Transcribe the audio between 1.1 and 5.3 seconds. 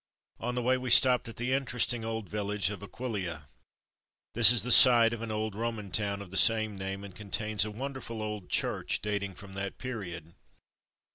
at the interesting old village of AquiUa. This is the site of an